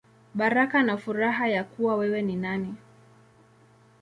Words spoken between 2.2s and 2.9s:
Ni Nani.